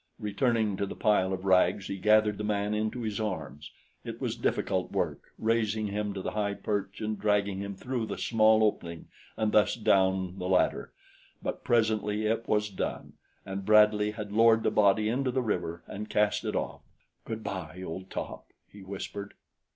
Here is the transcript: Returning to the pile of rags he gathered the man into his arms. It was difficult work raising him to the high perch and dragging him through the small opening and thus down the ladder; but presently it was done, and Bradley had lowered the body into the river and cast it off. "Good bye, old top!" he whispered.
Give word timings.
Returning 0.17 0.77
to 0.77 0.87
the 0.87 0.95
pile 0.95 1.31
of 1.31 1.45
rags 1.45 1.85
he 1.85 1.97
gathered 1.99 2.39
the 2.39 2.43
man 2.43 2.73
into 2.73 3.01
his 3.03 3.19
arms. 3.19 3.69
It 4.03 4.19
was 4.19 4.35
difficult 4.35 4.91
work 4.91 5.21
raising 5.37 5.85
him 5.89 6.11
to 6.15 6.23
the 6.23 6.31
high 6.31 6.55
perch 6.55 7.01
and 7.01 7.19
dragging 7.19 7.59
him 7.59 7.75
through 7.75 8.07
the 8.07 8.17
small 8.17 8.63
opening 8.63 9.09
and 9.37 9.51
thus 9.51 9.75
down 9.75 10.39
the 10.39 10.47
ladder; 10.49 10.91
but 11.43 11.63
presently 11.63 12.25
it 12.25 12.47
was 12.47 12.71
done, 12.71 13.13
and 13.45 13.63
Bradley 13.63 14.09
had 14.09 14.31
lowered 14.31 14.63
the 14.63 14.71
body 14.71 15.07
into 15.07 15.29
the 15.29 15.43
river 15.43 15.83
and 15.85 16.09
cast 16.09 16.45
it 16.45 16.55
off. 16.55 16.81
"Good 17.23 17.43
bye, 17.43 17.83
old 17.85 18.09
top!" 18.09 18.47
he 18.67 18.81
whispered. 18.81 19.35